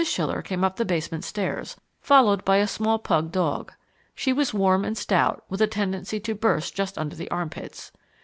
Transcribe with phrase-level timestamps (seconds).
[0.03, 3.71] Schiller came up the basement stairs, followed by a small pug dog.
[4.15, 7.91] She was warm and stout, with a tendency to burst just under the armpits.